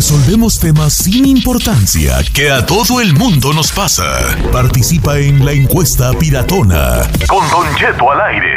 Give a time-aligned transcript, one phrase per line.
[0.00, 4.34] Resolvemos temas sin importancia que a todo el mundo nos pasa.
[4.50, 7.02] Participa en la encuesta piratona.
[7.28, 8.48] Con Don Cheto al aire.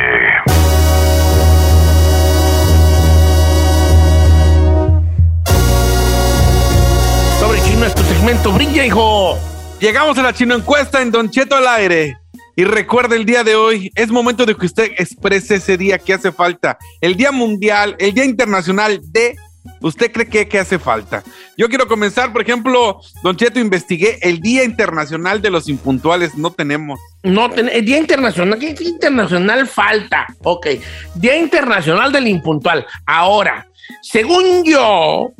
[7.41, 8.53] Sobre chino es tu segmento.
[8.53, 9.37] Brilla, hijo.
[9.81, 12.15] Llegamos a la chino encuesta en Don Cheto al aire.
[12.55, 16.13] Y recuerde el día de hoy, es momento de que usted exprese ese día que
[16.13, 16.77] hace falta.
[17.01, 19.35] El Día Mundial, el Día Internacional de...
[19.81, 21.23] ¿Usted cree que, que hace falta?
[21.57, 26.35] Yo quiero comenzar, por ejemplo, Don Cheto, investigué el Día Internacional de los Impuntuales.
[26.35, 26.99] No tenemos.
[27.23, 30.27] No, ten- el Día Internacional, ¿qué Día Internacional falta?
[30.43, 30.67] Ok,
[31.15, 32.85] Día Internacional del Impuntual.
[33.05, 33.67] Ahora,
[34.01, 35.31] según yo,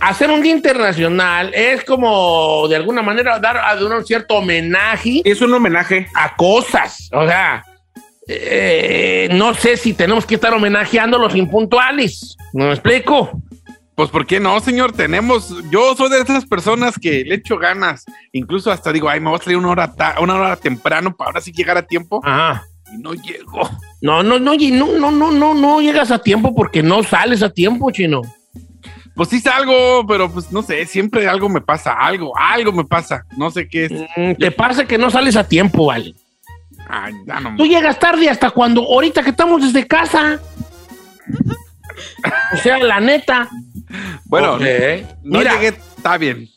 [0.00, 5.40] hacer un Día Internacional es como, de alguna manera, dar a un cierto homenaje Es
[5.40, 6.06] un homenaje.
[6.14, 7.08] a cosas.
[7.12, 7.64] O sea,
[8.26, 12.36] eh, no sé si tenemos que estar homenajeando a los impuntuales.
[12.52, 13.30] ¿No me explico?
[13.94, 14.92] Pues, ¿por qué no, señor?
[14.92, 15.54] Tenemos.
[15.70, 18.04] Yo soy de esas personas que le echo ganas.
[18.32, 21.28] Incluso hasta digo, ay, me voy a salir una hora, ta- una hora temprano para
[21.30, 22.20] ahora sí llegar a tiempo.
[22.24, 22.64] Ajá.
[22.92, 23.70] Y no llego.
[24.00, 27.42] No, no, no, y no, no, no, no, no llegas a tiempo porque no sales
[27.42, 28.20] a tiempo, chino.
[29.14, 33.24] Pues sí salgo, pero pues no sé, siempre algo me pasa, algo, algo me pasa.
[33.36, 33.92] No sé qué es.
[34.16, 36.14] Mm, Te pasa que no sales a tiempo, vale.
[36.88, 37.54] Ay, ya no.
[37.56, 40.40] Tú llegas tarde hasta cuando, ahorita que estamos desde casa.
[42.52, 43.48] O sea, la neta.
[44.24, 46.48] Bueno, no Mira, llegué, está bien.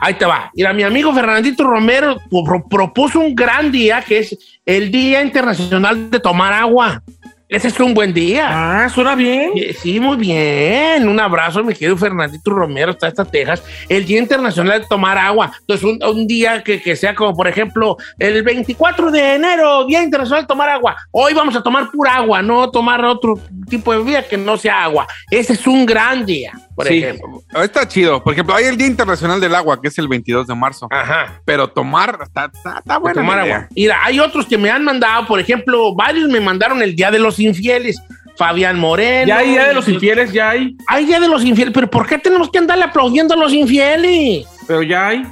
[0.00, 0.50] ahí te va.
[0.54, 6.10] Mira, mi amigo Fernandito Romero pro- propuso un gran día que es el Día Internacional
[6.10, 7.02] de Tomar Agua.
[7.48, 8.48] Ese es un buen día.
[8.50, 9.52] Ah, suena bien.
[9.80, 11.08] Sí, muy bien.
[11.08, 13.62] Un abrazo, mi querido Fernandito Romero, hasta esta Texas.
[13.88, 15.52] El Día Internacional de Tomar Agua.
[15.60, 20.02] Entonces, un, un día que, que sea como, por ejemplo, el 24 de enero, Día
[20.02, 20.96] Internacional de Tomar Agua.
[21.12, 23.38] Hoy vamos a tomar pura agua, no tomar otro
[23.70, 25.06] tipo de bebida que no sea agua.
[25.30, 27.42] Ese es un gran día, por Sí, ejemplo.
[27.62, 28.22] está chido.
[28.22, 30.86] Por ejemplo, hay el Día Internacional del Agua, que es el 22 de marzo.
[30.92, 31.40] Ajá.
[31.44, 33.56] Pero tomar, está, está, está buena tomar idea.
[33.56, 33.68] agua.
[33.74, 37.18] Mira, hay otros que me han mandado, por ejemplo, varios me mandaron el Día de
[37.18, 38.00] los Infieles.
[38.36, 39.26] Fabián Moreno.
[39.28, 40.76] Ya hay Día de los infieles, ya hay.
[40.88, 44.46] Hay Día de los Infieles, pero ¿por qué tenemos que andarle aplaudiendo a los infieles?
[44.66, 45.22] Pero ya hay.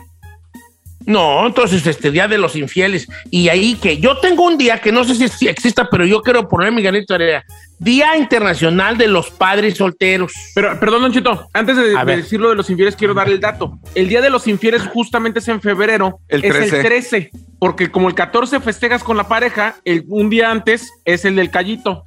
[1.07, 3.07] No, entonces este Día de los Infieles.
[3.31, 6.49] Y ahí que yo tengo un día que no sé si, exista, pero yo quiero
[6.49, 7.45] poner mi granito de arena.
[7.79, 10.33] Día Internacional de los Padres Solteros.
[10.55, 13.41] Pero, perdón, Don Chito, antes de, de decir lo de los infieles, quiero darle el
[13.41, 13.79] dato.
[13.95, 16.21] El Día de los infieles justamente es en febrero.
[16.29, 16.77] El Es 13.
[16.77, 17.31] el 13.
[17.59, 21.51] Porque como el 14 festejas con la pareja, el, un día antes es el del
[21.51, 22.05] callito.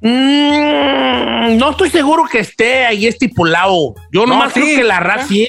[0.00, 3.94] Mm, no estoy seguro que esté ahí estipulado.
[4.12, 4.60] Yo No, nomás sí.
[4.60, 5.48] creo que la raza sí.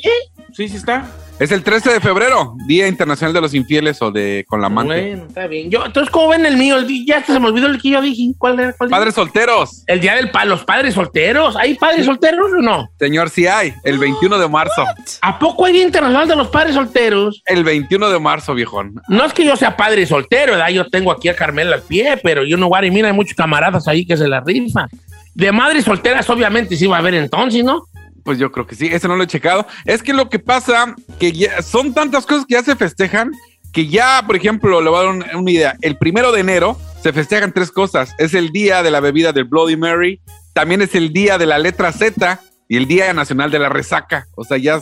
[0.54, 1.06] Sí, sí está.
[1.42, 4.94] Es el 13 de febrero, Día Internacional de los Infieles o de con la amante.
[4.94, 5.72] Bueno, está bien.
[5.72, 6.78] Yo, entonces, ¿cómo ven el mío?
[6.78, 8.32] El ya se me olvidó el que yo dije.
[8.38, 8.74] ¿Cuál era?
[8.74, 8.92] ¿Cuál?
[8.92, 11.56] Padres solteros, El día del pa los padres solteros.
[11.56, 12.88] ¿Hay padres solteros o no?
[13.00, 14.86] señor, sí hay, el 21 de marzo.
[15.24, 17.42] ¿A poco hay Día Internacional de los Padres Solteros?
[17.48, 19.02] El 21 de marzo, viejón.
[19.08, 20.70] No es que yo sea padre soltero, ¿verdad?
[20.70, 23.36] Yo tengo aquí a Carmela al pie, pero yo no voy a mira, hay muchos
[23.36, 24.88] camaradas ahí que se la rifan.
[25.34, 27.88] De madres solteras, obviamente, sí va a haber entonces, ¿no?
[28.24, 29.66] Pues yo creo que sí, ese no lo he checado.
[29.86, 33.32] Es que lo que pasa, que ya son tantas cosas que ya se festejan,
[33.74, 35.76] que ya, por ejemplo, le voy a dar un- una idea.
[35.82, 38.14] El primero de enero se festejan tres cosas.
[38.20, 40.20] Es el día de la bebida del Bloody Mary,
[40.54, 44.28] también es el día de la letra Z y el día nacional de la resaca.
[44.36, 44.82] O sea, ya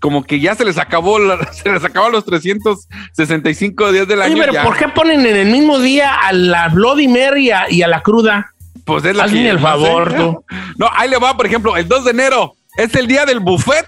[0.00, 1.18] como que ya se les acabó,
[1.52, 4.36] se les acabó los 365 días del Oye, año.
[4.40, 4.62] pero ya.
[4.64, 8.52] ¿por qué ponen en el mismo día a la Bloody Mary y a, la cruda?
[8.84, 10.16] Pues es la Hazme que- el no favor, sé.
[10.16, 10.44] tú.
[10.78, 13.86] No, ahí le va, por ejemplo, el 2 de enero es el día del buffet,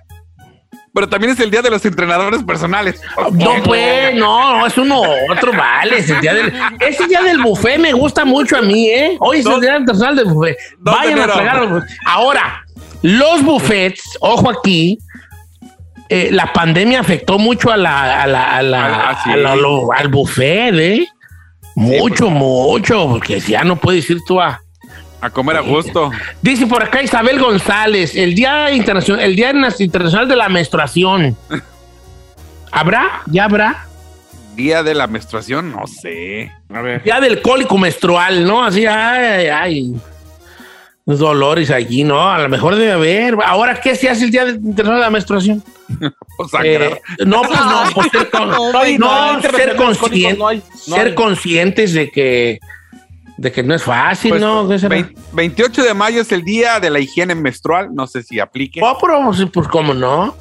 [0.95, 3.01] pero también es el día de los entrenadores personales.
[3.33, 5.01] No, pues, no, no, es uno
[5.31, 5.99] otro, vale.
[5.99, 9.17] Ese día, del, ese día del buffet me gusta mucho a mí, ¿eh?
[9.21, 10.57] Hoy es el día internacional del buffet.
[10.79, 11.97] Vayan a los buffets.
[12.07, 12.65] Ahora,
[13.03, 14.99] los buffets, ojo aquí,
[16.11, 19.31] eh, la pandemia afectó mucho a la, a la, a la- Ah, sí.
[19.31, 21.07] a la- lo- al buffet, ¿eh?
[21.75, 24.61] Mucho, mucho, porque ya no puedes ir tú a.
[25.23, 26.11] A comer a gusto.
[26.43, 31.37] Dice por acá Isabel González, el Día Internacional, el Día Internacional de la Menstruación.
[32.71, 33.23] ¿Habrá?
[33.27, 33.87] ¿Ya habrá?
[34.57, 36.51] Día de la menstruación, no sé.
[36.75, 37.03] A ver.
[37.03, 38.63] Día del cólico menstrual, ¿no?
[38.65, 39.95] Así, ay, ay, ay.
[41.07, 42.29] Los dolores allí, ¿no?
[42.31, 43.37] A lo mejor debe haber.
[43.47, 45.63] Ahora, ¿qué se hace el Día Internacional de la Menstruación?
[46.65, 50.97] Eh, no, pues no, pues ser, con- No no, ser, internacional conscien- no hay, no
[50.97, 52.59] ser conscientes de que,
[53.39, 54.69] de que no es fácil, Pues, ¿no?
[54.69, 54.95] ¿Qué será?
[54.97, 58.81] vein- 28 de mayo es el día de la higiene menstrual, no sé si aplique.
[58.83, 60.37] Oh, pero, pues, pues, ¿cómo no?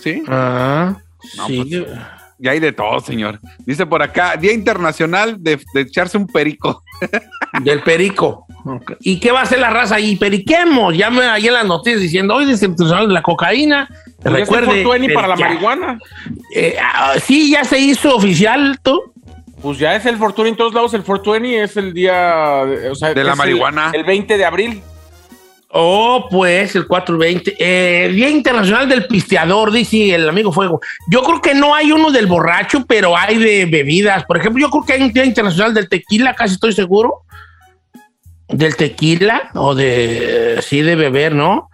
[0.00, 0.96] Sí, Ah,
[1.36, 1.56] No, sí.
[1.84, 1.98] pues,
[2.38, 3.38] ya hay de todo, señor.
[3.60, 6.82] Dice por acá, Día Internacional de, de echarse un perico.
[7.62, 8.46] Del perico.
[9.00, 10.16] ¿Y qué va a hacer la raza ahí?
[10.16, 10.96] Periquemos.
[10.96, 13.88] Ya me ahí en las noticias diciendo, hoy es el de la cocaína
[14.22, 14.66] Pues Recuerde.
[14.82, 15.98] 420 para la marihuana.
[16.54, 19.00] Eh, ah, sí, ya se hizo oficial, tú.
[19.62, 20.92] Pues ya es el Fortune en todos lados.
[20.94, 22.64] El 420 es el día.
[22.66, 23.90] de- O sea, De que la es el- marihuana.
[23.94, 24.82] El, 20 de abril.
[25.74, 27.54] Oh, pues el 420.
[27.58, 30.80] Eh, Día Internacional del Pisteador, dice el amigo Fuego.
[31.08, 34.24] Yo creo que no hay uno del borracho, pero hay de bebidas.
[34.24, 37.20] Por ejemplo, yo creo que hay un Día Internacional del Tequila, casi estoy seguro.
[38.48, 41.70] Del tequila o de, sí, de beber, ¿no?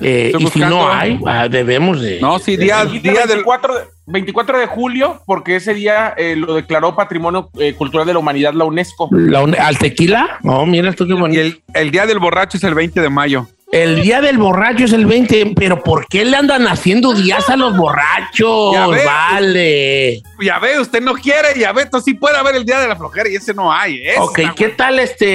[0.00, 2.20] Eh, y si no hay, ah, debemos de...
[2.20, 3.28] No, sí, día, Dijiste día del.
[3.44, 8.12] 24, de, 24 de julio, porque ese día eh, lo declaró Patrimonio eh, Cultural de
[8.12, 9.08] la Humanidad la UNESCO.
[9.12, 10.38] La un- ¿Al tequila?
[10.42, 11.40] No, mira esto qué Y bonito.
[11.40, 13.48] el, el día del borracho es el 20 de mayo.
[13.70, 17.56] El día del borracho es el 20, pero ¿por qué le andan haciendo días a
[17.58, 18.72] los borrachos?
[18.72, 18.86] Ya.
[18.86, 20.22] Vale.
[20.40, 22.96] Ya ve, usted no quiere, ya ve, entonces sí puede haber el día de la
[22.96, 23.96] flojera y ese no hay.
[23.96, 24.14] ¿eh?
[24.18, 25.26] Ok, ¿qué tal este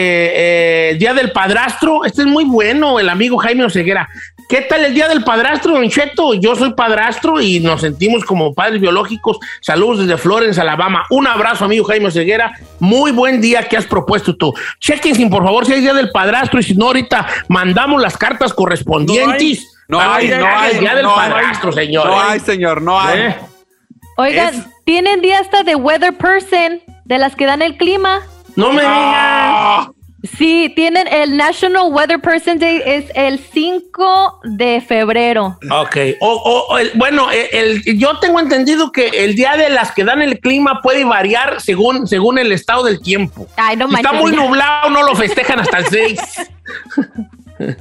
[0.92, 2.06] eh, Día del Padrastro?
[2.06, 4.10] Este es muy bueno, el amigo Jaime Oseguera.
[4.54, 6.36] ¿Qué tal el Día del Padrastro, Don Cheto?
[6.36, 9.40] Yo soy padrastro y nos sentimos como padres biológicos.
[9.62, 11.08] Saludos desde Florence, Alabama.
[11.10, 12.54] Un abrazo, amigo Jaime Oseguera.
[12.80, 14.54] Muy buen día que has propuesto tú.
[14.80, 18.54] Chequen, por favor, si hay Día del Padrastro y si no, ahorita mandamos las cartas
[18.54, 19.76] correspondientes.
[19.88, 21.32] No hay, no haga el hay, Día del no hay.
[21.32, 22.06] Padrastro, señor.
[22.06, 23.20] No hay, señor, no hay.
[23.22, 23.36] ¿Eh?
[24.18, 28.20] Oigan, Es- tienen día hasta de weather person, de las que dan el clima.
[28.56, 29.94] No me digan.
[30.38, 35.58] Sí, tienen el National Weather Person Day, es el 5 de febrero.
[35.70, 39.92] Ok, o, o- el- bueno, el, el- yo tengo entendido que el día de las
[39.92, 43.48] que dan el clima puede variar según, según el estado del tiempo.
[43.58, 46.20] Ay, no Si está muy nublado, no lo festejan hasta el 6.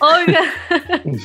[0.00, 0.40] Oiga.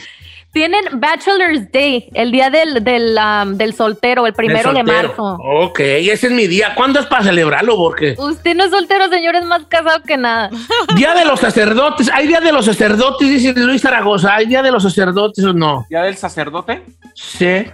[0.56, 5.38] Tienen Bachelor's Day, el día del, del, um, del soltero, el primero de marzo.
[5.44, 6.74] Ok, ese es mi día.
[6.75, 7.75] ¿Cuándo es para celebrarlo?
[7.75, 10.50] Porque Usted no es soltero, señor, es más casado que nada.
[10.96, 12.10] Día de los sacerdotes.
[12.13, 13.28] ¿Hay Día de los sacerdotes?
[13.28, 14.34] Dice Luis Zaragoza.
[14.34, 15.86] ¿Hay Día de los sacerdotes o no?
[15.90, 16.81] ¿Ya del sacerdote?
[17.16, 17.66] Sí.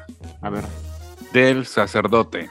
[0.42, 0.64] A ver.
[1.34, 2.50] del sacerdote.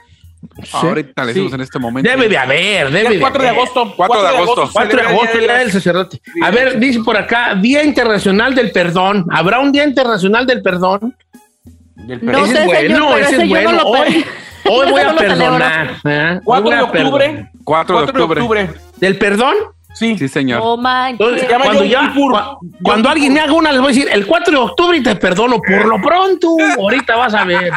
[0.63, 0.71] Sí.
[0.73, 1.39] Ahorita le Sí.
[1.41, 2.11] decimos en este momento.
[2.11, 3.61] Debe de haber, debe de el 4 de haber.
[3.61, 3.95] agosto.
[3.97, 4.71] 4 de agosto.
[4.73, 6.21] 4 de celebra el agosto, Día Día de del sacerdote.
[6.25, 6.41] Sí.
[6.43, 9.27] A ver, dice por acá, Día Internacional del Perdón.
[9.31, 11.17] ¿Habrá un Día Internacional del Perdón?
[11.95, 13.73] del No ese sé, es bueno, señor, ese es no bueno.
[13.73, 14.25] lo Hoy,
[14.69, 15.97] hoy voy no a perdonar.
[16.05, 16.33] ¿eh?
[16.37, 17.25] Hoy 4 voy de octubre.
[17.27, 17.51] perdonar.
[17.65, 18.63] 4 de 4 de octubre.
[18.63, 18.81] octubre.
[18.99, 19.55] ¿Del perdón?
[19.95, 20.17] Sí.
[20.17, 20.61] Sí, señor.
[20.63, 20.81] Oh.
[21.09, 22.33] Entonces, cuando, ya, Kippur.
[22.33, 25.03] cua- cuando alguien me haga una, les voy a decir, el 4 de octubre y
[25.03, 25.57] te perdono.
[25.61, 27.71] Por lo pronto, ahorita vas a ver.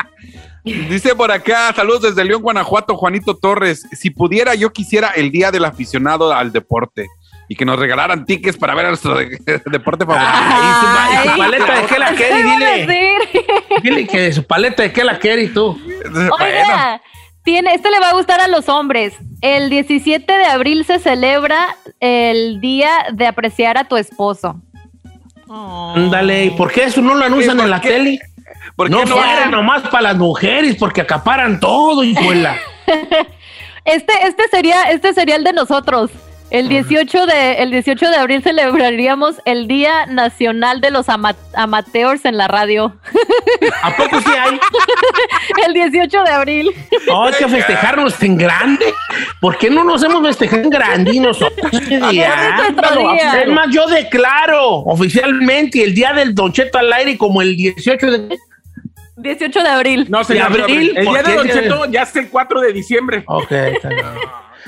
[0.64, 3.86] Dice por acá, saludos desde León, Guanajuato, Juanito Torres.
[3.92, 7.08] Si pudiera, yo quisiera el día del aficionado al deporte
[7.50, 10.32] y que nos regalaran tickets para ver a nuestro de- deporte favorito.
[10.34, 13.16] Ay, y su, y paleta de qué la ¿Qué quiere, dile.
[13.84, 15.78] Dile que de su paleta de qué la quiere y tú.
[16.12, 17.02] Bueno, Oiga,
[17.44, 19.14] tiene, este le va a gustar a los hombres.
[19.42, 24.62] El 17 de abril se celebra el día de apreciar a tu esposo.
[25.50, 27.90] Ándale, ¿y por qué eso no lo anuncian ¿por en la qué?
[27.90, 28.20] tele?
[28.76, 29.16] ¿Por No qué no?
[29.18, 32.58] fuera nomás para las mujeres, porque acaparan todo, hijuela.
[33.86, 36.10] Este, este sería, este sería el de nosotros.
[36.52, 42.24] El 18 de, el 18 de abril celebraríamos el Día Nacional de los ama- Amateurs
[42.26, 42.96] en la radio.
[43.82, 44.58] ¿A poco sí hay?
[45.68, 46.72] El 18 de abril.
[47.08, 48.86] No, hay que festejarnos en grande.
[49.42, 51.72] ¿Por qué no nos hemos festejado en grande y nosotros?
[51.82, 58.12] Es más, yo declaro oficialmente el día del Don Cheto al aire como el 18
[58.12, 58.38] de...
[59.24, 60.06] 18 de abril.
[60.10, 60.54] No, señor.
[60.54, 61.36] De abril, El ¿por día de?
[61.36, 63.24] Don Cheto ya es el 4 de diciembre.
[63.28, 64.06] Ok, está bien.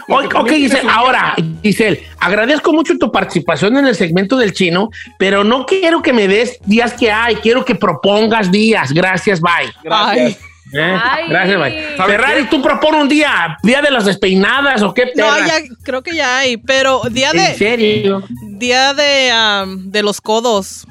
[0.08, 1.34] Ok, Giselle, ahora,
[1.64, 6.28] Giselle, agradezco mucho tu participación en el segmento del chino, pero no quiero que me
[6.28, 8.92] des días que hay, quiero que propongas días.
[8.92, 9.72] Gracias, bye.
[9.84, 10.34] Gracias.
[10.74, 10.98] ¿Eh?
[11.02, 11.30] Ay.
[11.30, 11.98] Gracias, bye.
[11.98, 12.50] ¿Sabes Ferrari, qué?
[12.50, 15.48] tú propone un día, día de las despeinadas o qué No, perra?
[15.48, 18.22] ya creo que ya hay, pero día ¿En de serio?
[18.42, 20.86] día de am, de los codos.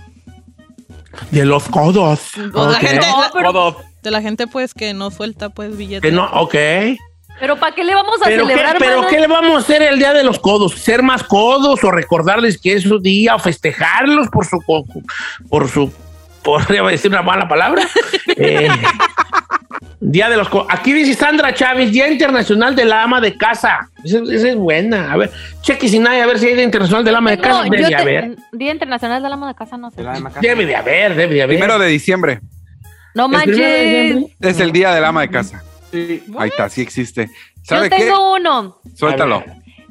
[1.30, 2.20] De los codos.
[2.54, 3.76] La gente, No, pero- Todo.
[4.02, 6.02] de la gente pues que no suelta pues billetes.
[6.10, 6.54] Que no, ok.
[7.40, 8.76] Pero ¿para qué le vamos a ¿Pero, qué, celebrar?
[8.78, 10.72] pero qué le vamos a hacer el día de los codos?
[10.74, 14.60] ¿Ser más codos o recordarles que es su día o festejarlos por su...
[15.48, 15.92] por su
[16.42, 17.82] podría decir una mala palabra.
[18.36, 18.68] Eh,
[20.00, 20.48] día de los.
[20.68, 23.90] Aquí dice Sandra Chávez, Día Internacional de la Ama de Casa.
[24.04, 25.12] Esa, esa es buena.
[25.12, 25.30] A ver,
[25.62, 27.64] cheque sin nadie a ver si hay Día Internacional de la Ama de Casa.
[27.64, 28.36] No, Debe yo de haber.
[28.52, 29.96] Día Internacional del Amo de Casa, no sé.
[29.98, 30.40] De la de.
[30.40, 31.56] Debe de haber, debe de haber.
[31.56, 32.40] Primero de diciembre
[33.14, 34.06] No ¿El primero de manches.
[34.14, 34.50] diciembre?
[34.50, 35.62] es el día del ama de casa.
[35.90, 36.22] Sí.
[36.38, 37.26] Ahí está, sí existe.
[37.26, 37.96] Yo ¿Sabe qué?
[37.96, 38.78] tengo uno.
[38.94, 39.44] Suéltalo.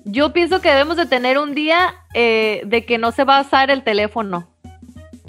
[0.05, 3.41] Yo pienso que debemos de tener un día eh, de que no se va a
[3.41, 4.52] usar el teléfono.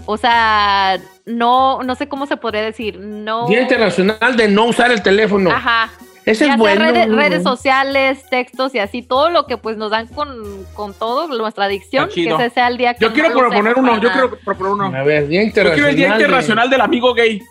[0.06, 2.98] O sea, no, no sé cómo se podría decir.
[2.98, 3.46] No.
[3.48, 5.50] Día Internacional de no usar el teléfono.
[5.50, 5.90] Ajá.
[6.26, 6.84] Ese Ya es bueno.
[6.86, 11.28] redes, redes sociales, textos y así, todo lo que pues nos dan con, con todo,
[11.28, 14.72] nuestra adicción, que ese sea el día que Yo quiero proponer uno, yo quiero proponer
[14.72, 14.86] uno.
[14.96, 15.74] A ver, Día Yo Internacional.
[15.74, 17.42] quiero el Día de- Internacional del Amigo Gay.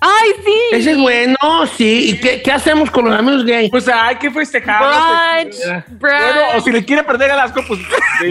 [0.00, 0.52] ¡Ay, sí!
[0.72, 1.36] Ese es bueno,
[1.76, 2.10] sí.
[2.10, 3.68] ¿Y qué, qué hacemos con los amigos gay?
[3.70, 4.80] Pues hay que festejar.
[5.44, 5.56] Brunch,
[6.00, 6.00] brunch.
[6.00, 7.78] Bueno, o si le quiere perder el asco, pues.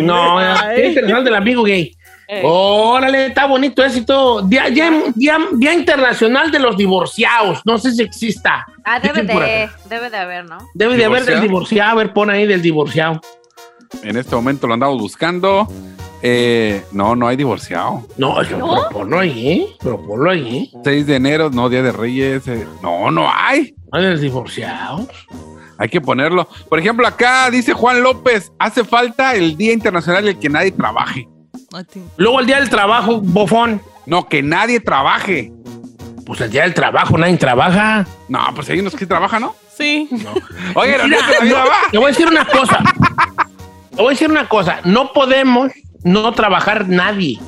[0.01, 0.39] No,
[0.75, 1.95] Día Internacional del Amigo Gay.
[2.43, 4.41] Órale, está bonito y todo.
[4.43, 7.61] Día, día, día- Día Internacional de los Divorciados.
[7.65, 8.65] No sé si exista.
[8.85, 10.57] Ah, debe de, debe de haber, ¿no?
[10.75, 11.91] Debe de haber del ¿Divorciado?
[11.91, 13.19] A ver, pon ahí del divorciado.
[14.03, 15.67] En este momento lo andamos buscando.
[16.21, 18.05] Eh, no, no hay divorciado.
[18.17, 18.89] No, pero ¿No?
[18.91, 19.67] ponlo ahí, ¿eh?
[19.81, 20.77] Pero ponlo ahí, ¿eh?
[20.83, 22.47] 6 de enero, no, Día de Reyes.
[22.47, 23.73] eh, no, no hay.
[23.91, 25.07] No del divorciado.
[25.77, 26.47] Hay que ponerlo.
[26.67, 30.71] Por ejemplo, acá dice Juan López, hace falta el Día Internacional en el que nadie
[30.71, 31.27] trabaje.
[32.17, 33.81] Luego el Día del Trabajo, bofón.
[34.05, 35.51] No, que nadie trabaje.
[36.25, 38.05] Pues el Día del Trabajo, nadie trabaja.
[38.27, 39.55] No, pues hay unos que trabajan, ¿no?
[39.77, 40.09] Sí.
[40.75, 41.55] Oye, la Mira, no,
[41.91, 42.79] te voy a decir una cosa.
[43.89, 44.79] Te voy a decir una cosa.
[44.83, 45.71] No podemos
[46.03, 47.39] no trabajar nadie.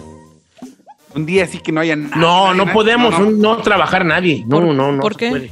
[1.14, 2.16] Un día sí que no haya nada.
[2.16, 2.74] No, nadie, no nadie.
[2.74, 3.58] podemos No, no, no.
[3.58, 4.44] trabajar nadie.
[4.48, 5.02] No, ¿Por- no, no.
[5.02, 5.30] por qué?
[5.30, 5.52] puede.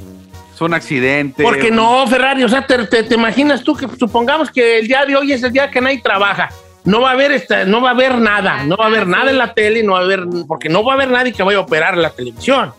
[0.54, 1.42] Es un accidente.
[1.42, 5.04] Porque no, Ferrari, o sea, te, te- te imaginas tú que supongamos que el día
[5.06, 6.48] de hoy es el día que nadie trabaja.
[6.84, 9.30] No va a haber esta, no va a haber nada, no va a haber nada
[9.30, 11.58] en la tele, no va a haber, porque no va a haber nadie que vaya
[11.58, 12.72] a operar la televisión.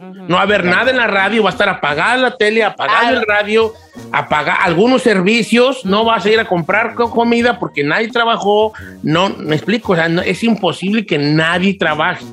[0.00, 3.10] No va a haber nada en la radio, va a estar apagada la tele, apagado
[3.16, 3.72] el radio,
[4.12, 8.72] apagar algunos servicios, no vas a ir a comprar co- comida porque nadie trabajó.
[9.02, 12.24] No, me explico, o sea, no- es imposible que nadie trabaje.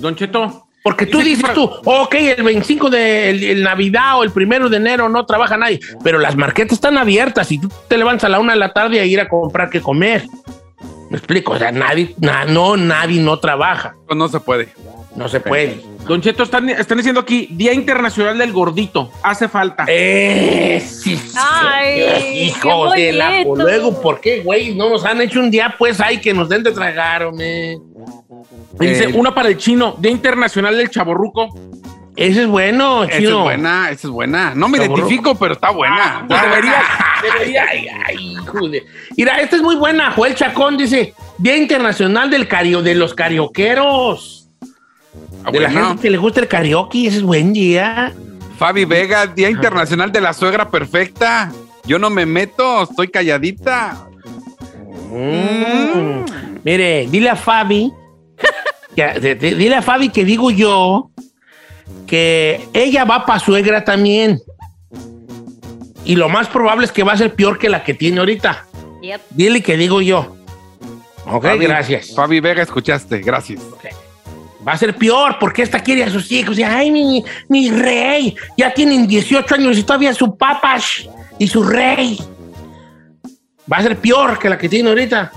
[0.00, 0.66] Don Cheto.
[0.82, 4.78] Porque tú dices tú, ok, el 25 de el, el Navidad o el primero de
[4.78, 8.40] enero no trabaja nadie, pero las marquetas están abiertas y tú te levantas a la
[8.40, 10.24] una de la tarde a ir a comprar qué comer.
[11.10, 14.70] Me explico, o sea, nadie, na- no, nadie no trabaja, Pues no se puede.
[15.14, 15.80] no se puede.
[16.08, 19.12] Don Cheto, están, están diciendo aquí Día Internacional del Gordito.
[19.22, 19.84] Hace falta.
[19.86, 21.36] Eh, sí, sí.
[21.38, 23.28] Ay, hijo de la.
[23.44, 23.54] bonito.
[23.56, 24.74] Luego, ¿por qué, güey?
[24.74, 27.76] No nos han hecho un día, pues, hay que nos den de tragar, hombre.
[28.78, 29.94] Dice, Eh, una para el chino.
[29.98, 31.48] Día Internacional del Chaborruco.
[32.14, 33.42] Ese es bueno, Esa es chino.
[33.42, 34.54] buena, esa es buena.
[34.54, 36.24] No me identifico, pero está buena.
[36.28, 36.82] Pues debería,
[37.22, 37.64] debería.
[37.70, 38.36] Ay, ay,
[39.16, 40.12] Mira, esta es muy buena.
[40.12, 44.46] Joel Chacón dice: Día Internacional del cario, de los carioqueros.
[45.44, 48.12] Ah, De la gente que le gusta el karaoke, ese es buen día.
[48.58, 51.50] Fabi Vega, Día Internacional de la Suegra Perfecta.
[51.84, 54.06] Yo no me meto, estoy calladita.
[55.10, 56.24] Mm.
[56.64, 57.92] Mire, dile a Fabi,
[58.96, 61.10] que- de- de- dile a Fabi que digo yo
[62.06, 64.40] que ella va para suegra también.
[66.04, 68.66] Y lo más probable es que va a ser peor que la que tiene ahorita.
[69.02, 69.20] Yep.
[69.30, 70.36] Dile que digo yo.
[71.26, 72.12] Ok, Fabi- gracias.
[72.14, 73.60] Fabi Vega, escuchaste, gracias.
[74.66, 76.58] Va a ser peor porque esta quiere a sus hijos.
[76.58, 78.34] Y, ay, mi, mi rey.
[78.56, 81.08] Ya tienen 18 años y todavía su papas
[81.38, 82.20] y su rey.
[83.72, 85.32] Va a ser peor que la que tiene ahorita.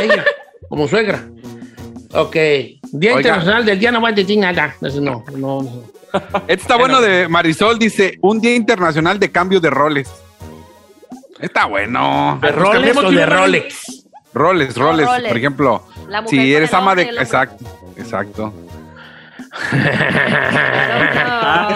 [0.00, 0.24] Ella,
[0.68, 1.28] como suegra.
[2.12, 2.34] Ok.
[2.34, 3.16] Día Oiga.
[3.16, 4.74] Internacional del Día No va a decir nada.
[4.80, 5.84] Ese No, no, no.
[6.48, 10.10] Este está bueno de Marisol, dice, un Día Internacional de Cambio de Roles.
[11.38, 12.38] Está bueno.
[12.42, 13.26] ¿De pues Rolex cambiemos o de.
[13.26, 14.06] Rolex?
[14.32, 15.06] Roles, roles.
[15.06, 15.28] roles.
[15.28, 15.86] Por ejemplo,
[16.26, 17.02] si eres ama de...
[17.02, 17.64] Exacto,
[17.96, 18.52] exacto.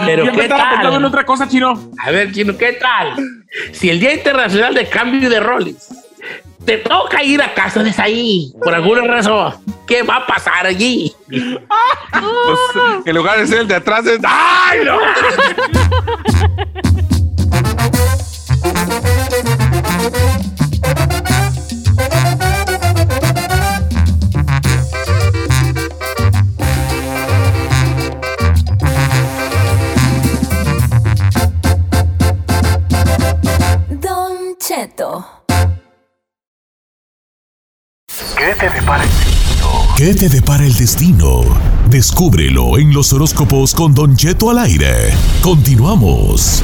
[0.06, 1.04] Pero ¿qué pensando en tal?
[1.04, 1.90] otra cosa, chino.
[2.04, 3.16] A ver, Chino, ¿qué tal?
[3.72, 5.88] Si el Día Internacional de Cambio de Roles
[6.64, 9.54] te toca ir a casa de ahí por alguna razón,
[9.86, 11.14] ¿qué va a pasar allí?
[11.28, 11.44] Pues,
[13.04, 14.20] en lugar de ser el de atrás, es...
[14.24, 14.98] ¡Ay, no!
[38.44, 39.94] ¿Qué te depara el destino?
[39.96, 41.40] ¿Qué te depara el destino?
[41.88, 45.14] Descúbrelo en los horóscopos con Don Cheto al aire.
[45.40, 46.62] Continuamos.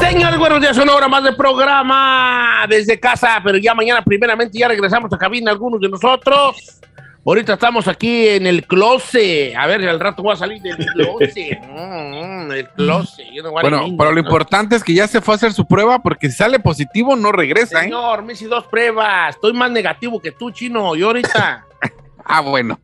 [0.00, 4.68] Señores, buenos días, una hora más de programa desde casa, pero ya mañana primeramente ya
[4.68, 6.80] regresamos a cabina algunos de nosotros.
[7.28, 9.54] Ahorita estamos aquí en el closet.
[9.54, 11.58] A ver, al rato voy a salir del closet.
[11.68, 13.26] Mm, el closet.
[13.30, 13.96] You know what I Bueno, mean?
[13.98, 16.58] pero lo importante es que ya se fue a hacer su prueba porque si sale
[16.58, 17.82] positivo no regresa, ¿eh?
[17.82, 19.34] Señor, me hice dos pruebas.
[19.34, 20.96] Estoy más negativo que tú, chino.
[20.96, 21.66] Yo ahorita.
[22.30, 22.78] Ah, bueno.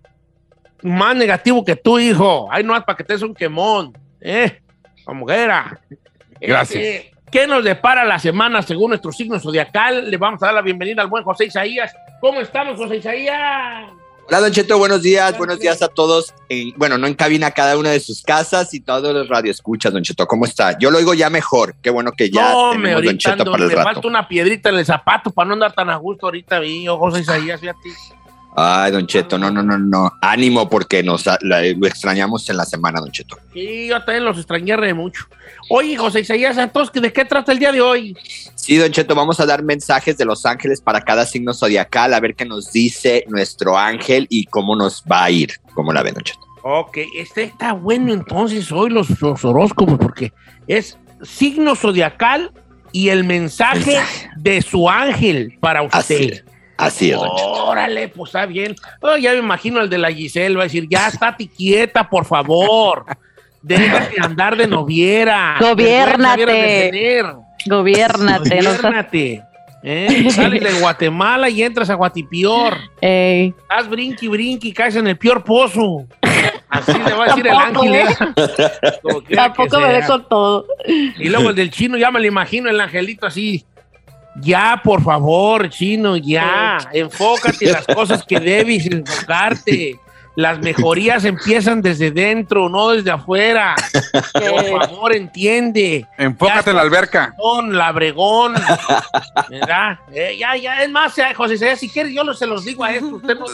[0.83, 2.47] más negativo que tú, hijo.
[2.51, 3.97] Ay, no, para que te des un quemón.
[4.21, 4.61] ¿Eh?
[5.05, 5.81] Como era.
[6.39, 6.83] Gracias.
[6.83, 10.11] Este, ¿Qué nos depara la semana según nuestro signo zodiacal?
[10.11, 11.95] Le vamos a dar la bienvenida al buen José Isaías.
[12.21, 13.91] ¿Cómo estamos, José Isaías?
[14.27, 16.33] Hola, Don Cheto, buenos días, buenos días a todos.
[16.49, 20.03] En- bueno, no en cabina, cada una de sus casas y todos los radioescuchas, Don
[20.03, 20.79] Cheto, ¿cómo está?
[20.79, 23.51] Yo lo oigo ya mejor, qué bueno que ya no, me tenemos Don ahorita Cheto
[23.51, 23.93] para el me rato.
[23.93, 26.97] falta una piedrita en el zapato para no andar tan a gusto ahorita, vi, oh,
[26.99, 27.91] José Isaías, fíjate.
[28.57, 30.13] Ay, Don Cheto, no, no, no, no.
[30.21, 33.37] Ánimo porque nos la- lo extrañamos en la semana, Don Cheto.
[33.53, 35.25] Sí, yo también los extrañé re mucho.
[35.69, 38.17] Oye, José Isaías Santos, ¿de qué trata el día de hoy?
[38.55, 42.21] Sí, Don Cheto, vamos a dar mensajes de los ángeles para cada signo zodiacal, a
[42.21, 45.55] ver qué nos dice nuestro ángel y cómo nos va a ir.
[45.75, 46.41] ¿Cómo la ven, Don Cheto?
[46.63, 50.33] Ok, este está bueno entonces hoy los, los horóscopos porque
[50.67, 52.53] es signo zodiacal
[52.93, 54.31] y el mensaje, Mensaje.
[54.37, 55.99] de su ángel para usted.
[55.99, 56.33] Así,
[56.77, 57.17] así es.
[57.19, 58.75] Órale, pues está bien.
[59.01, 62.25] Oh, ya me imagino el de la Giselle, va a decir, ya estate quieta, por
[62.25, 63.05] favor.
[63.63, 65.57] Déjate andar de noviera.
[65.61, 66.47] Gobiérnate.
[68.57, 69.43] De seas- Gobiérnate.
[69.83, 70.31] ¿eh?
[70.31, 72.77] Sales de Guatemala y entras a Guatipior.
[73.01, 73.55] Ey.
[73.69, 76.07] Haz brinqui, brinqui, caes en el peor pozo.
[76.69, 77.95] Así le va a decir el ángel.
[77.95, 79.35] ¿eh?
[79.35, 80.67] Tampoco me ve con todo.
[80.87, 83.65] Y luego el del chino, ya me lo imagino, el angelito así.
[84.41, 86.79] Ya, por favor, chino, ya.
[86.93, 89.99] Enfócate en las cosas que debes enfocarte.
[90.37, 93.77] Las mejorías empiezan desde dentro, no desde afuera.
[94.33, 96.05] Por favor, entiende.
[96.19, 97.33] Enfócate en la alberca.
[97.39, 98.55] Don Labregón.
[99.49, 99.99] ¿Verdad?
[100.13, 102.83] Eh, ya, ya, es más, eh, José Isaías, si quiere, yo lo- se los digo
[102.83, 103.07] a esto.
[103.15, 103.47] Usted no.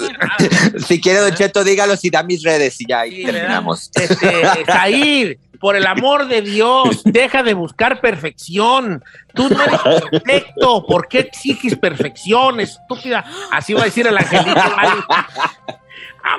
[0.86, 3.40] Si quiere, Don Cheto, dígalos y da mis redes y ya ahí Sí, ¿verdad?
[3.40, 3.90] terminamos.
[3.94, 9.04] Este, Zair, por el amor de Dios, deja de buscar perfección.
[9.34, 10.84] Tú no eres perfecto.
[10.86, 13.24] ¿Por qué exiges perfección, estúpida?
[13.52, 14.54] Así va a decir el angelito.
[14.54, 15.02] Vale.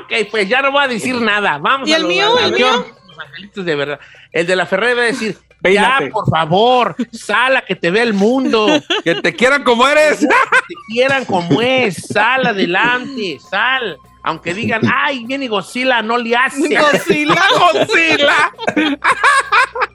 [0.03, 1.57] Ok, pues ya no voy a decir nada.
[1.57, 2.37] Vamos ¿Y a el los- mío?
[2.37, 2.85] a ¿El los- mío?
[3.07, 3.99] Los angelitos de verdad.
[4.31, 6.05] El de la Ferrera va a decir, Peínate.
[6.05, 8.67] ya, por favor, sal a que te vea el mundo.
[9.03, 10.19] Que te quieran como eres.
[10.19, 11.95] Que te quieran como es.
[12.07, 13.97] Sal adelante, sal.
[14.23, 16.77] Aunque digan, ay, viene Godzilla, no le hace.
[16.77, 17.41] Godzilla.
[17.59, 18.51] Godzilla.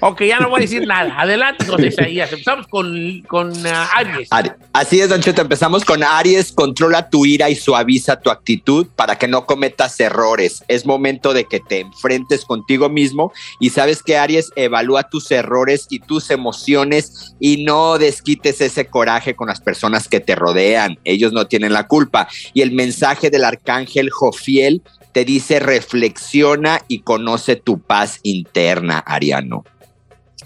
[0.00, 1.14] Ok, ya no voy a decir nada.
[1.18, 2.30] Adelante, José Isaías.
[2.32, 4.28] Empezamos con, con ah, Aries.
[4.30, 5.42] Ari- Así es, Don Cheto.
[5.42, 6.52] Empezamos con Aries.
[6.52, 10.62] Controla tu ira y suaviza tu actitud para que no cometas errores.
[10.68, 15.86] Es momento de que te enfrentes contigo mismo y sabes que Aries evalúa tus errores
[15.90, 20.98] y tus emociones y no desquites ese coraje con las personas que te rodean.
[21.04, 22.28] Ellos no tienen la culpa.
[22.54, 24.82] Y el mensaje del arcángel Jofiel
[25.18, 29.64] te dice reflexiona y conoce tu paz interna, Ariano.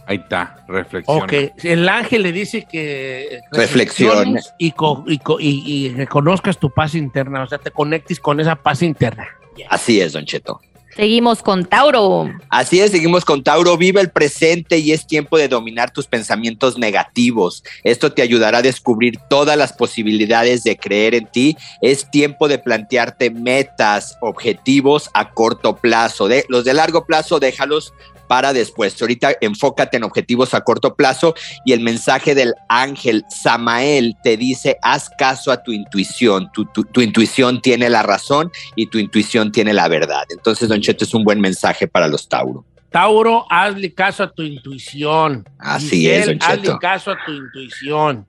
[0.07, 1.25] Ahí está, reflexión.
[1.25, 1.33] Ok,
[1.63, 4.15] el ángel le dice que Reflexione.
[4.41, 8.19] reflexiones y, co- y co- y- y reconozcas tu paz interna, o sea, te conectes
[8.19, 9.29] con esa paz interna.
[9.69, 10.59] Así es, Don Cheto.
[10.97, 12.31] Seguimos con Tauro.
[12.51, 13.77] Así es, seguimos con Tauro.
[13.79, 17.65] Vive el presente y es tiempo de dominar tus pensamientos negativos.
[17.83, 21.57] Esto te ayudará a descubrir todas las posibilidades de creer en ti.
[21.81, 26.29] Es tiempo de plantearte metas, objetivos a corto plazo.
[26.29, 27.95] De, los de largo plazo, déjalos
[28.33, 28.97] para después.
[28.99, 31.35] Ahorita enfócate en objetivos a corto plazo
[31.67, 36.51] y el mensaje del ángel Samael te dice, haz caso a tu intuición.
[36.55, 40.23] Tu, tu- tu intuición tiene la razón y tu intuición tiene la verdad.
[40.31, 42.65] Entonces, Don Cheto, es un buen mensaje para los Tauro.
[42.91, 45.47] Tauro, hazle caso a tu intuición.
[45.59, 48.27] Así es, Don hazle caso a tu intuición.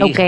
[0.00, 0.20] Ok.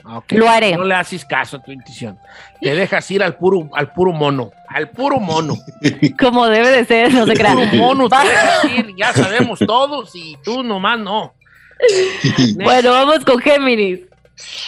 [0.00, 0.32] Hija, ok.
[0.32, 0.76] Lo haré.
[0.76, 2.18] No le haces caso a tu intuición.
[2.60, 4.50] Te dejas ir al puro, al puro mono.
[4.68, 5.56] Al puro mono.
[6.18, 7.76] Como debe de ser, no se Puro crean.
[7.76, 8.94] mono, te Va- dejas ir.
[8.96, 11.34] Ya sabemos todos y tú nomás no.
[12.62, 14.00] Bueno, vamos con Géminis.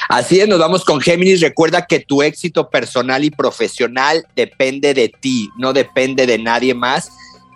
[0.09, 1.41] Así es, nos vamos con Géminis.
[1.41, 7.11] Recuerda que tu éxito personal y profesional depende de ti, no depende de nadie más.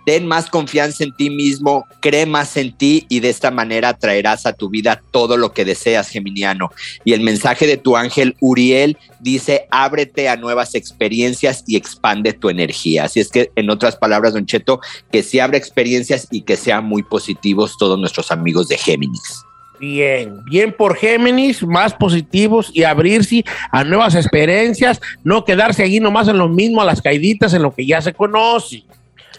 [0.07, 4.45] Ten más confianza en ti mismo, cree más en ti y de esta manera traerás
[4.45, 6.71] a tu vida todo lo que deseas, Geminiano.
[7.03, 12.47] Y el mensaje de tu ángel Uriel dice, ábrete a nuevas experiencias y expande tu
[12.47, 13.03] energía.
[13.03, 14.79] Así es que, en otras palabras, Don Cheto,
[15.11, 19.43] que se abra experiencias y que sean muy positivos todos nuestros amigos de Géminis.
[19.77, 23.43] Bien, bien por Géminis, más positivos y abrirse
[23.73, 27.75] a nuevas experiencias, no quedarse ahí nomás en lo mismo, a las caiditas, en lo
[27.75, 28.85] que ya se conoce.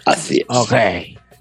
[0.09, 0.47] Así es.
[0.49, 0.73] Ok.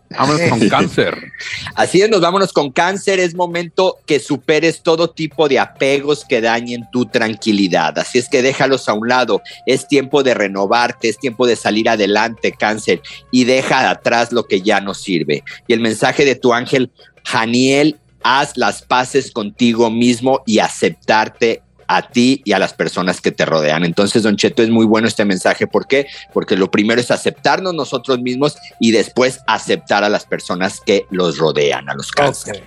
[0.09, 1.17] Vámonos con cáncer.
[1.75, 3.19] Así es, nos vámonos con cáncer.
[3.19, 7.97] Es momento que superes todo tipo de apegos que dañen tu tranquilidad.
[7.99, 9.41] Así es que déjalos a un lado.
[9.65, 13.01] Es tiempo de renovarte, es tiempo de salir adelante, cáncer,
[13.31, 15.43] y deja atrás lo que ya no sirve.
[15.67, 16.89] Y el mensaje de tu ángel,
[17.25, 23.31] Janiel, haz las paces contigo mismo y aceptarte a ti y a las personas que
[23.31, 23.85] te rodean.
[23.85, 25.67] Entonces, Don Cheto, es muy bueno este mensaje.
[25.67, 26.07] ¿Por qué?
[26.33, 31.37] Porque lo primero es aceptarnos nosotros mismos y después aceptar a las personas que los
[31.37, 32.57] rodean, a los cáncer.
[32.57, 32.63] Ok.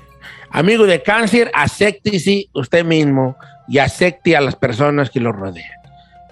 [0.52, 3.36] Amigo de cáncer, acéptese usted mismo
[3.68, 5.70] y acepte a las personas que lo rodean.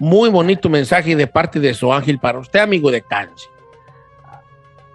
[0.01, 3.49] muy bonito mensaje de parte de su ángel para usted, amigo de cáncer.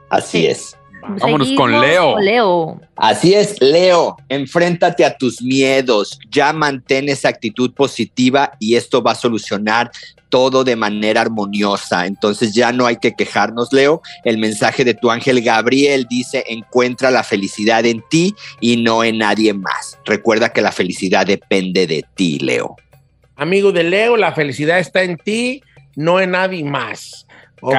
[0.08, 0.46] Así Sí.
[0.46, 0.76] es.
[1.20, 2.80] Vámonos con Leo.
[2.96, 9.12] Así es, Leo, enfréntate a tus miedos, ya mantén esa actitud positiva y esto va
[9.12, 9.90] a solucionar
[10.28, 12.06] todo de manera armoniosa.
[12.06, 14.02] Entonces ya no hay que quejarnos, Leo.
[14.24, 19.18] El mensaje de tu ángel Gabriel dice, encuentra la felicidad en ti y no en
[19.18, 19.98] nadie más.
[20.04, 22.76] Recuerda que la felicidad depende de ti, Leo.
[23.36, 25.62] Amigo de Leo, la felicidad está en ti,
[25.96, 27.26] no en nadie más.
[27.60, 27.76] ¿Ok?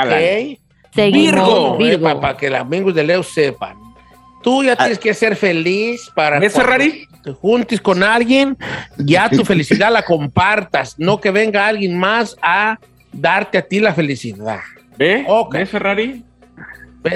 [0.96, 1.78] Seguimos.
[1.78, 2.22] Virgo.
[2.22, 3.78] Para que los amigos de Leo sepan.
[4.42, 7.08] Tú ya tienes que ser feliz para ¿Ves, cuando Ferrari?
[7.24, 8.56] te juntes con alguien,
[8.98, 12.78] ya tu felicidad la compartas, no que venga alguien más a
[13.12, 14.60] darte a ti la felicidad.
[14.98, 15.26] ¿Ve?
[15.52, 16.24] ¿Ves, Ferrari?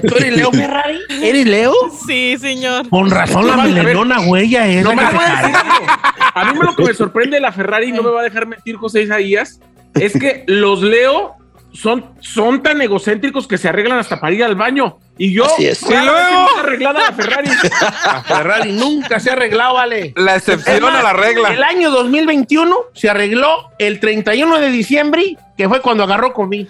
[0.07, 0.99] ¿Tú eres Leo Ferrari?
[1.21, 1.73] ¿Eres Leo?
[2.05, 2.89] Sí, señor.
[2.89, 4.83] Con razón la melenona huella es.
[4.83, 6.31] No me a.
[6.33, 8.47] A mí me lo que me sorprende de la Ferrari, no me va a dejar
[8.47, 9.59] mentir José Isaías,
[9.95, 11.35] es que los Leo
[11.73, 14.97] son, son tan egocéntricos que se arreglan hasta para ir al baño.
[15.17, 15.81] Y yo, Así es.
[15.83, 17.49] Y luego- arreglada la Ferrari.
[18.05, 20.13] La Ferrari nunca se ha arreglado, vale.
[20.15, 21.49] La excepción más, a la regla.
[21.53, 26.67] El año 2021 se arregló el 31 de diciembre, que fue cuando agarró COVID.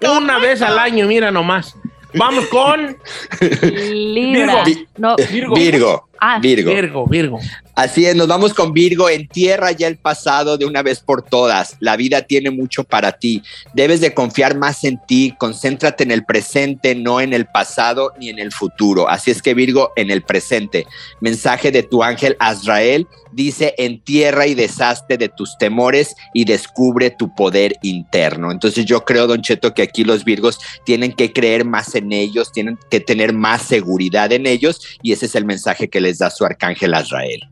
[0.10, 1.76] Una vez al año, mira nomás.
[2.14, 2.96] Vamos con
[3.40, 4.64] Libra.
[4.64, 4.82] Virgo.
[4.96, 5.54] No, Virgo.
[5.54, 6.72] Virgo, ah, Virgo.
[6.72, 7.38] Virgo, Virgo.
[7.74, 9.08] Así es, nos vamos con Virgo.
[9.08, 11.76] Entierra ya el pasado de una vez por todas.
[11.78, 13.42] La vida tiene mucho para ti.
[13.72, 15.34] Debes de confiar más en ti.
[15.38, 19.08] Concéntrate en el presente, no en el pasado ni en el futuro.
[19.08, 20.86] Así es que Virgo, en el presente.
[21.20, 27.34] Mensaje de tu ángel Azrael dice, entierra y deshazte de tus temores y descubre tu
[27.34, 28.50] poder interno.
[28.50, 32.52] Entonces yo creo, Don Cheto, que aquí los Virgos tienen que creer más en ellos,
[32.52, 36.30] tienen que tener más seguridad en ellos y ese es el mensaje que les da
[36.30, 37.42] su arcángel Azrael.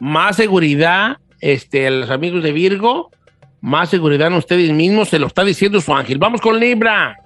[0.00, 3.10] Más seguridad, este, a los amigos de Virgo,
[3.60, 6.18] más seguridad en ustedes mismos, se lo está diciendo su ángel.
[6.18, 7.18] Vamos con Libra.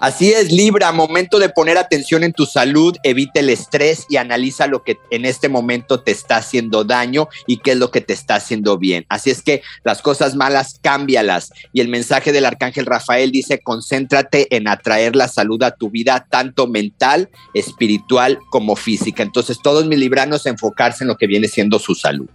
[0.00, 4.66] Así es, Libra, momento de poner atención en tu salud, evita el estrés y analiza
[4.66, 8.12] lo que en este momento te está haciendo daño y qué es lo que te
[8.12, 9.06] está haciendo bien.
[9.08, 11.52] Así es que las cosas malas, cámbialas.
[11.72, 16.26] Y el mensaje del arcángel Rafael dice, concéntrate en atraer la salud a tu vida,
[16.30, 19.22] tanto mental, espiritual como física.
[19.22, 22.28] Entonces, todos mis libranos enfocarse en lo que viene siendo su salud.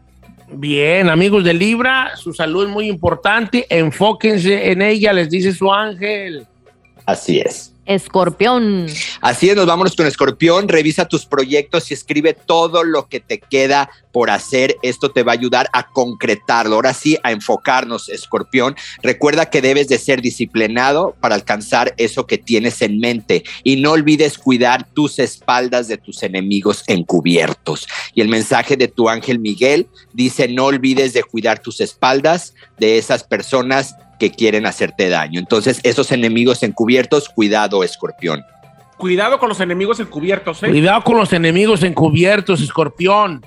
[0.53, 3.65] Bien, amigos de Libra, su salud es muy importante.
[3.69, 6.45] Enfóquense en ella, les dice su ángel.
[7.05, 7.71] Así es.
[7.85, 8.87] Escorpión.
[9.21, 10.67] Así es, nos vamos con Escorpión.
[10.67, 14.77] Revisa tus proyectos y escribe todo lo que te queda por hacer.
[14.83, 16.75] Esto te va a ayudar a concretarlo.
[16.75, 18.75] Ahora sí, a enfocarnos, Escorpión.
[19.01, 23.91] Recuerda que debes de ser disciplinado para alcanzar eso que tienes en mente y no
[23.91, 27.87] olvides cuidar tus espaldas de tus enemigos encubiertos.
[28.13, 32.97] Y el mensaje de tu ángel Miguel dice, no olvides de cuidar tus espaldas de
[32.97, 35.39] esas personas que quieren hacerte daño.
[35.39, 38.43] Entonces, esos enemigos encubiertos, cuidado, escorpión.
[38.95, 40.69] Cuidado con los enemigos encubiertos, ¿eh?
[40.69, 43.43] Cuidado con los enemigos encubiertos, escorpión.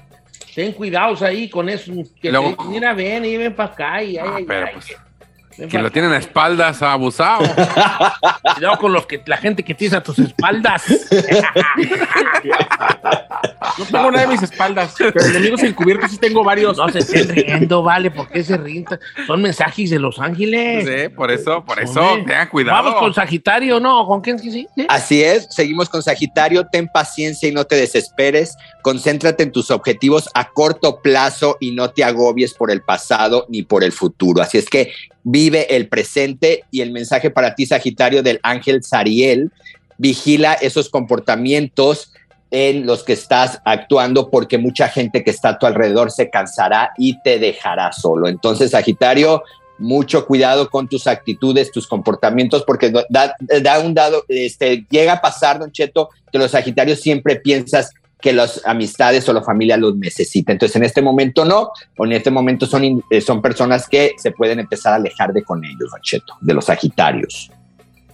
[0.53, 1.93] Ten cuidados ahí con eso.
[2.21, 4.03] Que Luego- te- mira, ven y ven para acá.
[4.03, 4.73] Y, Ah, ay, pero ay.
[4.75, 4.97] pues,
[5.57, 7.45] quien pa' lo tiene en espaldas ha abusado.
[8.55, 10.85] Cuidado con los que, la gente que tienes a tus espaldas.
[13.79, 16.77] No tengo nada de mis espaldas, pero enemigos encubiertos sí tengo varios.
[16.77, 18.85] No se estén riendo, vale, ¿por qué se ríen?
[19.27, 20.87] Son mensajes de Los Ángeles.
[20.87, 22.25] Sí, por eso, por eso, Hombre.
[22.25, 22.85] tengan cuidado.
[22.85, 24.07] Vamos con Sagitario, ¿no?
[24.07, 24.69] ¿Con quién sí?
[24.75, 24.87] sí?
[24.89, 30.29] Así es, seguimos con Sagitario, ten paciencia y no te desesperes, concéntrate en tus objetivos
[30.35, 34.43] a corto plazo y no te agobies por el pasado ni por el futuro.
[34.43, 34.93] Así es que
[35.25, 39.51] vive el presente y el mensaje para ti, Sagitario, del ángel Sariel,
[39.99, 42.13] vigila esos comportamientos
[42.51, 46.93] en los que estás actuando porque mucha gente que está a tu alrededor se cansará
[46.97, 48.29] y te dejará solo.
[48.29, 49.43] Entonces, Sagitario,
[49.79, 55.21] mucho cuidado con tus actitudes, tus comportamientos, porque da, da un dado, este, llega a
[55.21, 57.91] pasar, Don Cheto, que los Sagitarios siempre piensas
[58.25, 60.51] que las amistades o la familia los necesita.
[60.51, 64.31] Entonces, en este momento no, o en este momento son, eh, son personas que se
[64.31, 67.51] pueden empezar a alejar de con ellos, Cheto, de los Sagitarios.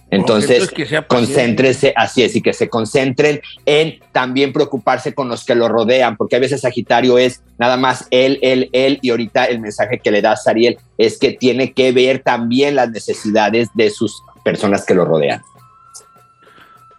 [0.09, 1.07] Entonces, que paciente.
[1.07, 6.17] concéntrese, así es, y que se concentren en también preocuparse con los que lo rodean,
[6.17, 10.11] porque a veces Sagitario es nada más él, él, él, y ahorita el mensaje que
[10.11, 14.93] le da Sariel es que tiene que ver también las necesidades de sus personas que
[14.93, 15.41] lo rodean.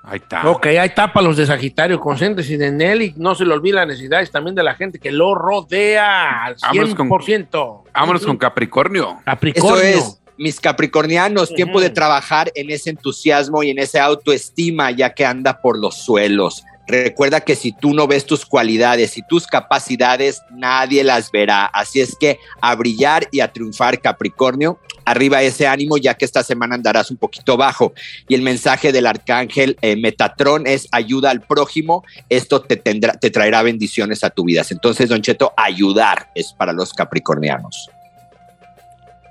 [0.05, 0.49] Ahí está.
[0.51, 3.75] Ok, ahí está para los de Sagitario, concéntrese en él y no se le olvide
[3.77, 7.85] las necesidades también de la gente que lo rodea al Vámonos con- 100%.
[7.95, 9.19] Vámonos con Capricornio.
[9.25, 9.77] Capricornio.
[9.77, 15.15] Eso es, mis capricornianos, tiempo de trabajar en ese entusiasmo y en esa autoestima, ya
[15.15, 16.65] que anda por los suelos.
[16.87, 21.67] Recuerda que si tú no ves tus cualidades y tus capacidades, nadie las verá.
[21.67, 24.79] Así es que a brillar y a triunfar, Capricornio.
[25.05, 27.93] Arriba ese ánimo, ya que esta semana andarás un poquito bajo.
[28.29, 32.05] Y el mensaje del arcángel eh, Metatrón es ayuda al prójimo.
[32.29, 34.63] Esto te, tendrá, te traerá bendiciones a tu vida.
[34.69, 37.91] Entonces, Don Cheto, ayudar es para los capricornianos.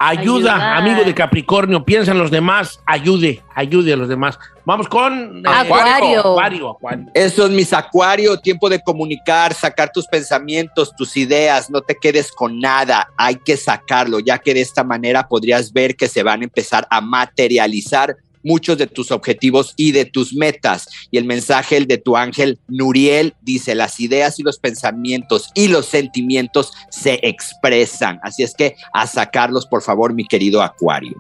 [0.04, 0.78] Ayuda, Ayudar.
[0.78, 4.40] amigo de Capricornio, piensa en los demás, ayude, ayude a los demás.
[4.66, 6.20] Vamos con eh, Acuario.
[6.22, 7.06] Acuario, Acuario.
[7.14, 12.32] Eso es mis acuario, tiempo de comunicar, sacar tus pensamientos, tus ideas, no te quedes
[12.32, 16.42] con nada, hay que sacarlo, ya que de esta manera podrías ver que se van
[16.42, 20.88] a empezar a materializar muchos de tus objetivos y de tus metas.
[21.12, 25.68] Y el mensaje el de tu ángel Nuriel dice, las ideas y los pensamientos y
[25.68, 28.20] los sentimientos se expresan.
[28.24, 31.20] Así es que a sacarlos, por favor, mi querido acuario.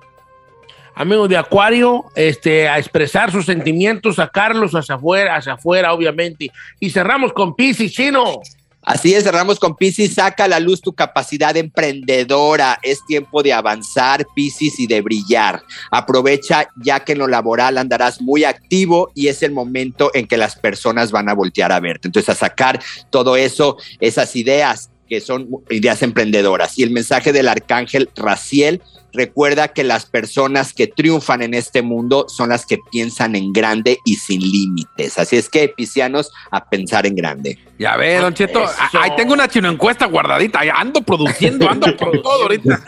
[0.94, 6.52] Amigo de Acuario, este, a expresar sus sentimientos, sacarlos hacia afuera, hacia afuera, obviamente.
[6.80, 8.42] Y cerramos con Pisces, chino.
[8.84, 12.80] Así es, cerramos con Piscis, saca a la luz tu capacidad emprendedora.
[12.82, 15.62] Es tiempo de avanzar, Piscis, y de brillar.
[15.92, 20.38] Aprovecha ya que en lo laboral andarás muy activo y es el momento en que
[20.38, 22.08] las personas van a voltear a verte.
[22.08, 26.80] Entonces, a sacar todo eso, esas ideas que son ideas emprendedoras.
[26.80, 28.82] Y el mensaje del arcángel Raciel,
[29.14, 33.98] recuerda que las personas que triunfan en este mundo son las que piensan en grande
[34.06, 35.18] y sin límites.
[35.18, 37.58] Así es que, piscianos, a pensar en grande.
[37.80, 38.64] Ya ve, Don Cheto.
[38.64, 38.74] Eso.
[39.00, 40.60] a- Ahí tengo una chino encuesta guardadita.
[40.76, 42.80] Ando produciendo, ando por todo ahorita.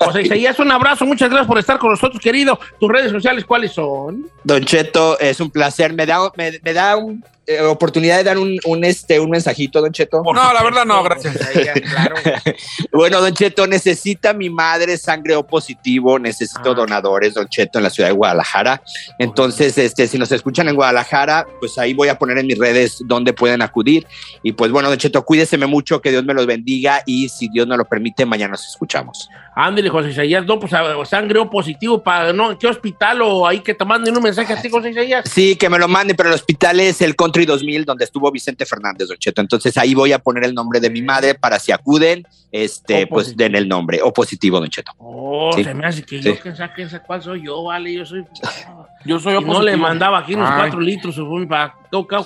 [0.00, 2.58] José Isaías, un abrazo, muchas gracias por estar con nosotros, querido.
[2.78, 4.26] Tus redes sociales, ¿cuáles son?
[4.44, 5.92] Don Cheto, es un placer.
[5.94, 9.80] Me da, me, me da un, eh, oportunidad de dar un, un, este, un mensajito,
[9.80, 10.22] Don Cheto.
[10.22, 11.36] No, la verdad no, gracias.
[12.92, 16.74] Bueno, Don Cheto, necesita mi madre sangre O positivo, necesito Ah.
[16.74, 18.82] donadores, Don Cheto, en la ciudad de Guadalajara.
[19.18, 22.98] Entonces, este, si nos escuchan en Guadalajara, pues ahí voy a poner en mis redes
[23.06, 24.06] dónde pueden acudir.
[24.42, 27.66] Y pues bueno, Don Cheto, cuídeseme mucho, que Dios me los bendiga y si Dios
[27.66, 29.30] nos lo permite, mañana nos escuchamos.
[29.56, 32.50] Ándale, José Isaías, no, pues a- sangre O positivo para, ¿no?
[32.52, 35.24] ¿En qué hospital o ahí que te manden un mensaje a ti, José Isaías?
[35.30, 38.66] Sí, que me lo manden, pero el hospital es el Country 2000, donde estuvo Vicente
[38.66, 39.40] Fernández, Don Cheto.
[39.40, 43.08] Entonces ahí voy a poner el nombre de mi madre para si acuden, este, O
[43.08, 43.44] pues positivo.
[43.44, 44.00] den el nombre.
[44.02, 44.92] O positivo, Don Cheto.
[44.98, 45.62] Oh, Sí.
[45.62, 46.24] se me hace que Sí.
[46.34, 48.24] yo que saque esa cuál soy yo, vale, yo soy.
[49.06, 50.56] Yo soy Y no le mandaba aquí unos Ay.
[50.60, 51.14] cuatro litros
[51.46, 51.74] para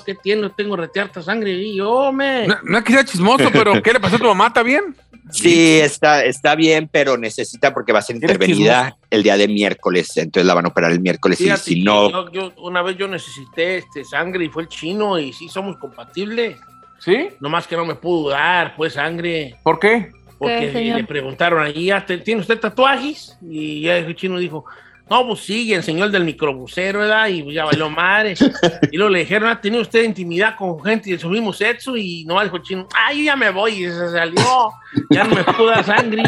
[0.07, 0.49] ¿qué tiene?
[0.51, 2.47] Tengo retearta sangre y yo, me.
[2.47, 4.47] No, no es que sea chismoso, pero ¿qué le pasó a tu mamá?
[4.47, 4.95] ¿Está bien?
[5.31, 10.17] Sí, está, está bien, pero necesita porque va a ser intervenida el día de miércoles,
[10.17, 13.09] entonces la van a operar el miércoles y si no, yo- yo- una vez yo
[13.09, 16.57] necesité este sangre y fue el chino y sí somos compatibles.
[17.01, 17.29] ¿Sí?
[17.39, 19.55] Nomás que no me pudo dar, pues, sangre.
[19.63, 20.11] ¿Por qué?
[20.37, 23.39] Porque le preguntaron allí, "Ah, ¿te- ¿tiene usted tatuajes?
[23.41, 24.65] Y ya el chino dijo,
[25.11, 27.29] no, pues sí, y el del microbusero, ¿verdad?
[27.29, 28.35] Y pues ya bailó madre.
[28.93, 31.97] y luego le dijeron, ¿ha tenido usted intimidad con gente de su mismo sexo?
[31.97, 33.85] Y no dijo chino, ah, yo ya me voy.
[33.85, 34.71] Y se salió,
[35.11, 36.23] ya no me pudo sangre.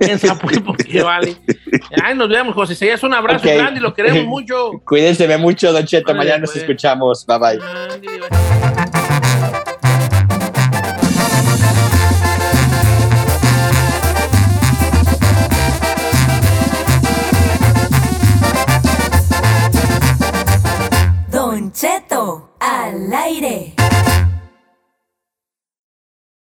[0.00, 0.60] ¿Quién sabe por qué?
[0.60, 1.36] Porque vale.
[2.02, 4.72] Ay, nos vemos, José Isaías, un abrazo grande y lo queremos mucho.
[4.84, 6.62] cuídense mucho, Don Cheto, mañana nos pues.
[6.62, 8.55] escuchamos, bye bye.
[21.76, 23.74] Cheto al aire.